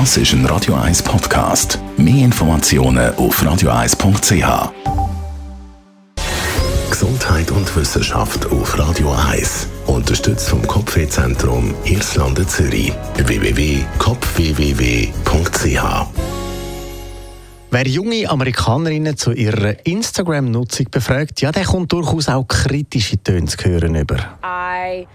Das 0.00 0.16
ist 0.16 0.32
ein 0.32 0.44
Radio 0.46 0.74
1 0.74 1.04
Podcast. 1.04 1.78
Mehr 1.96 2.24
Informationen 2.24 3.14
auf 3.14 3.40
radio1.ch. 3.40 4.72
Gesundheit 6.90 7.52
und 7.52 7.76
Wissenschaft 7.76 8.50
auf 8.50 8.76
Radio 8.76 9.12
1. 9.12 9.68
Unterstützt 9.86 10.48
vom 10.48 10.66
Kopfwehzentrum 10.66 11.76
Irlande 11.84 12.44
Zürich. 12.44 12.92
www.kopfwww.ch 13.18 16.06
Wer 17.70 17.86
junge 17.86 18.28
Amerikanerinnen 18.28 19.16
zu 19.16 19.30
ihrer 19.30 19.86
Instagram-Nutzung 19.86 20.86
befragt, 20.90 21.40
ja, 21.40 21.52
der 21.52 21.66
kommt 21.66 21.92
durchaus 21.92 22.28
auch 22.28 22.48
kritische 22.48 23.22
Töne 23.22 23.46
zu 23.46 23.64
hören 23.64 23.94
über. 23.94 24.16
I 24.42 25.06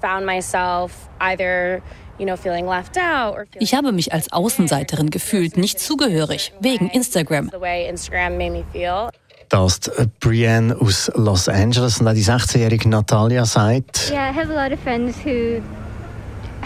found 0.00 0.24
myself 0.24 0.92
either 1.18 1.82
ich 3.58 3.74
habe 3.74 3.92
mich 3.92 4.12
als 4.12 4.32
Außenseiterin 4.32 5.10
gefühlt, 5.10 5.56
nicht 5.56 5.78
zugehörig, 5.80 6.52
wegen 6.60 6.90
Instagram. 6.90 7.50
Das 9.48 9.80
Brienne 10.20 10.76
aus 10.78 11.10
Los 11.14 11.48
Angeles 11.48 12.00
und 12.00 12.08
auch 12.08 12.12
die 12.12 12.24
16-jährige 12.24 12.88
Natalia 12.88 13.46
sagt. 13.46 14.10
Yeah, 14.10 14.30
I 14.30 14.34
have 14.34 14.52
a 14.52 14.64
lot 14.64 14.72
of 14.72 14.82
friends 14.82 15.16
who 15.24 15.62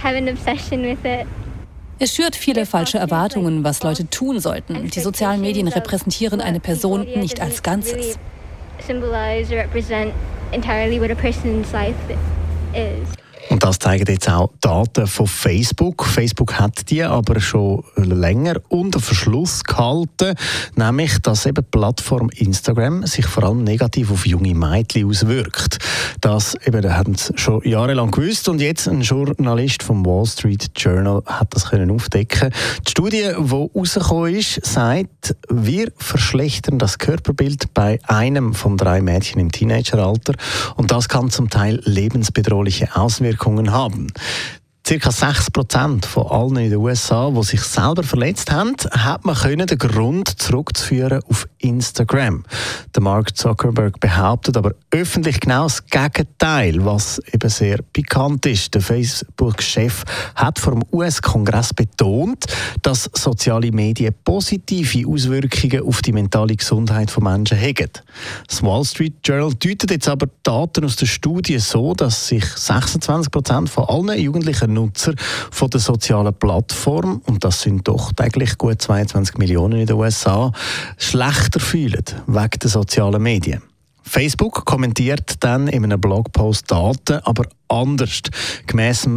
have 0.02 0.16
an 0.16 0.28
obsession 0.28 0.82
with 0.82 0.98
it. 1.04 1.26
Es 1.98 2.12
schürt 2.12 2.34
viele 2.34 2.66
falsche 2.66 2.98
Erwartungen, 2.98 3.62
was 3.62 3.84
Leute 3.84 4.10
tun 4.10 4.40
sollten. 4.40 4.90
Die 4.90 5.00
sozialen 5.00 5.40
Medien 5.40 5.68
repräsentieren 5.68 6.40
eine 6.40 6.58
Person 6.58 7.06
nicht 7.14 7.40
als 7.40 7.62
Ganzes. 7.62 8.18
Und 13.52 13.62
das 13.62 13.78
zeigen 13.78 14.06
jetzt 14.08 14.30
auch 14.30 14.50
Daten 14.62 15.06
von 15.06 15.26
Facebook. 15.26 16.06
Facebook 16.06 16.54
hat 16.54 16.88
die 16.88 17.02
aber 17.02 17.38
schon 17.38 17.84
länger 17.96 18.54
unter 18.70 18.98
Verschluss 18.98 19.62
gehalten, 19.62 20.34
nämlich, 20.74 21.18
dass 21.18 21.44
eben 21.44 21.56
die 21.56 21.70
Plattform 21.78 22.30
Instagram 22.30 23.06
sich 23.06 23.26
vor 23.26 23.44
allem 23.44 23.62
negativ 23.62 24.10
auf 24.10 24.24
junge 24.24 24.54
Mädchen 24.54 25.06
auswirkt. 25.06 25.76
Das 26.22 26.56
eben, 26.64 26.94
haben 26.94 27.14
sie 27.14 27.34
schon 27.36 27.60
jahrelang 27.62 28.10
gewusst 28.10 28.48
und 28.48 28.58
jetzt 28.58 28.88
ein 28.88 29.02
Journalist 29.02 29.82
vom 29.82 30.06
Wall 30.06 30.24
Street 30.24 30.70
Journal 30.74 31.22
hat 31.26 31.54
das 31.54 31.68
können 31.68 31.90
aufdecken. 31.90 32.54
Die 32.86 32.90
Studie, 32.90 33.32
die 33.38 33.68
rausgekommen 33.78 34.34
ist, 34.34 34.64
sagt, 34.64 35.36
wir 35.50 35.92
verschlechtern 35.98 36.78
das 36.78 36.96
Körperbild 36.96 37.74
bei 37.74 37.98
einem 38.06 38.54
von 38.54 38.78
drei 38.78 39.02
Mädchen 39.02 39.42
im 39.42 39.52
Teenageralter 39.52 40.36
und 40.76 40.90
das 40.90 41.10
kann 41.10 41.28
zum 41.28 41.50
Teil 41.50 41.82
lebensbedrohliche 41.84 42.96
Auswirkungen 42.96 43.41
Auswirkungen 43.42 43.72
haben. 43.72 44.06
Circa 44.84 45.10
6% 45.10 46.06
von 46.06 46.26
allen 46.26 46.56
in 46.56 46.70
den 46.70 46.78
USA, 46.80 47.30
die 47.30 47.42
sich 47.44 47.62
selber 47.62 48.02
verletzt 48.02 48.50
haben, 48.50 48.74
hat 48.90 49.24
man 49.24 49.36
können 49.36 49.68
den 49.68 49.78
Grund 49.78 50.40
zurückzuführen 50.40 51.20
auf 51.28 51.46
Instagram. 51.58 52.44
Der 52.92 53.02
Mark 53.02 53.36
Zuckerberg 53.36 54.00
behauptet 54.00 54.56
aber 54.56 54.72
öffentlich 54.90 55.38
genau 55.38 55.64
das 55.64 55.86
Gegenteil, 55.86 56.84
was 56.84 57.20
eben 57.32 57.48
sehr 57.48 57.78
pikant 57.92 58.44
ist. 58.46 58.74
Der 58.74 58.82
Facebook-Chef 58.82 60.02
hat 60.34 60.58
vom 60.58 60.82
US-Kongress 60.92 61.72
betont, 61.74 62.44
dass 62.82 63.08
soziale 63.14 63.70
Medien 63.70 64.12
positive 64.24 65.08
Auswirkungen 65.08 65.86
auf 65.86 66.02
die 66.02 66.12
mentale 66.12 66.56
Gesundheit 66.56 67.10
von 67.10 67.22
Menschen 67.22 67.60
haben. 67.60 67.92
Das 68.48 68.62
Wall 68.64 68.84
Street 68.84 69.14
Journal 69.24 69.54
deutet 69.54 69.92
jetzt 69.92 70.08
aber 70.08 70.26
Daten 70.42 70.84
aus 70.84 70.96
der 70.96 71.06
Studie 71.06 71.60
so, 71.60 71.94
dass 71.94 72.26
sich 72.26 72.44
26% 72.44 73.68
von 73.68 73.84
allen 73.84 74.20
Jugendlichen 74.20 74.71
Nutzer 74.72 75.14
von 75.50 75.70
der 75.70 75.80
sozialen 75.80 76.34
Plattform, 76.34 77.22
und 77.26 77.44
das 77.44 77.62
sind 77.62 77.88
doch 77.88 78.12
täglich 78.12 78.58
gut 78.58 78.80
22 78.80 79.38
Millionen 79.38 79.80
in 79.80 79.86
den 79.86 79.96
USA, 79.96 80.52
schlechter 80.96 81.60
fühlen 81.60 82.04
wegen 82.26 82.58
der 82.60 82.70
sozialen 82.70 83.22
Medien. 83.22 83.62
Facebook 84.04 84.64
kommentiert 84.64 85.36
dann 85.40 85.68
in 85.68 85.84
einem 85.84 86.00
Blogpost 86.00 86.70
Daten, 86.70 87.20
aber 87.24 87.46
anders. 87.68 88.22
Gemäss, 88.66 89.08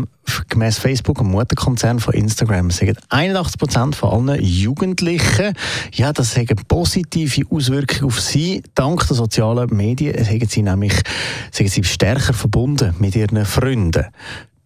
gemäss 0.47 0.77
Facebook, 0.77 1.17
dem 1.17 1.31
Mutterkonzern 1.31 1.99
von 1.99 2.13
Instagram, 2.13 2.71
sagen 2.71 2.95
81% 3.09 3.95
von 3.95 4.29
allen 4.29 4.43
Jugendlichen, 4.43 5.53
ja, 5.91 6.13
das 6.13 6.37
hat 6.37 6.49
eine 6.49 6.63
positive 6.67 7.43
Auswirkung 7.49 8.07
auf 8.07 8.21
sie. 8.21 8.63
Dank 8.75 9.05
der 9.07 9.17
sozialen 9.17 9.75
Medien 9.75 10.23
sind 10.23 10.49
sie 10.49 10.61
nämlich 10.61 10.93
sie 11.51 11.83
stärker 11.83 12.33
verbunden 12.33 12.95
mit 12.99 13.15
ihren 13.15 13.43
Freunden. 13.45 14.05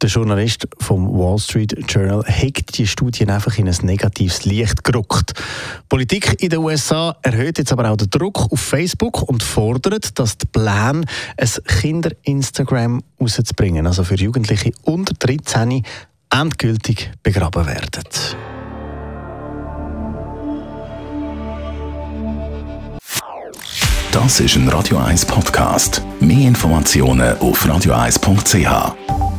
Der 0.01 0.09
Journalist 0.09 0.65
vom 0.79 1.09
Wall 1.09 1.37
Street 1.39 1.75
Journal 1.89 2.23
hat 2.23 2.77
die 2.77 2.87
Studien 2.87 3.29
einfach 3.29 3.57
in 3.57 3.67
ein 3.67 3.75
negatives 3.81 4.45
Licht 4.45 4.85
gerückt. 4.85 5.33
Politik 5.89 6.41
in 6.41 6.49
den 6.49 6.59
USA 6.59 7.17
erhöht 7.21 7.57
jetzt 7.57 7.73
aber 7.73 7.91
auch 7.91 7.97
den 7.97 8.09
Druck 8.09 8.49
auf 8.49 8.61
Facebook 8.61 9.23
und 9.23 9.43
fordert, 9.43 10.17
dass 10.17 10.37
die 10.37 10.45
Pläne, 10.45 11.03
ein 11.35 11.49
Kinder-Instagram 11.65 13.03
rauszubringen, 13.19 13.87
also 13.87 14.05
für 14.05 14.15
Jugendliche 14.15 14.71
unter 14.83 15.13
13, 15.15 15.83
endgültig 16.29 17.11
begraben 17.21 17.65
werden. 17.65 18.03
Das 24.13 24.39
ist 24.39 24.55
ein 24.55 24.69
Radio 24.69 24.97
1 24.97 25.25
Podcast. 25.25 26.01
Mehr 26.21 26.47
Informationen 26.47 27.37
auf 27.39 27.65
radio1.ch. 27.65 29.38